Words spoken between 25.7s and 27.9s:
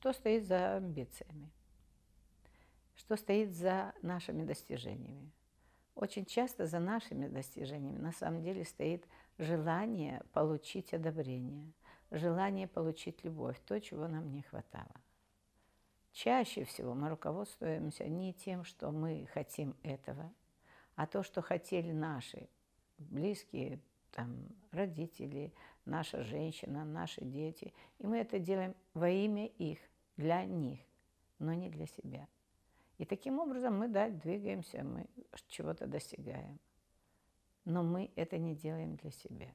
наша женщина, наши дети.